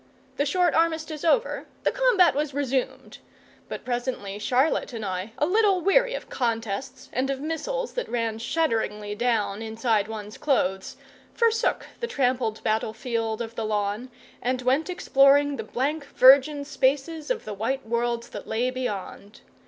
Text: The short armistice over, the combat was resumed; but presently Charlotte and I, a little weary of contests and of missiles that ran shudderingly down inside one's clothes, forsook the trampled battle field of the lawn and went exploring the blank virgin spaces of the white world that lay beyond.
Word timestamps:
The 0.37 0.47
short 0.47 0.73
armistice 0.73 1.23
over, 1.23 1.67
the 1.83 1.91
combat 1.91 2.33
was 2.33 2.55
resumed; 2.55 3.19
but 3.69 3.85
presently 3.85 4.39
Charlotte 4.39 4.93
and 4.93 5.05
I, 5.05 5.33
a 5.37 5.45
little 5.45 5.79
weary 5.79 6.15
of 6.15 6.27
contests 6.27 7.07
and 7.13 7.29
of 7.29 7.39
missiles 7.39 7.93
that 7.93 8.09
ran 8.09 8.39
shudderingly 8.39 9.13
down 9.13 9.61
inside 9.61 10.07
one's 10.07 10.39
clothes, 10.39 10.97
forsook 11.35 11.85
the 11.99 12.07
trampled 12.07 12.63
battle 12.63 12.93
field 12.93 13.43
of 13.43 13.53
the 13.53 13.63
lawn 13.63 14.09
and 14.41 14.63
went 14.63 14.89
exploring 14.89 15.55
the 15.57 15.63
blank 15.63 16.07
virgin 16.07 16.65
spaces 16.65 17.29
of 17.29 17.45
the 17.45 17.53
white 17.53 17.85
world 17.87 18.23
that 18.31 18.47
lay 18.47 18.71
beyond. 18.71 19.41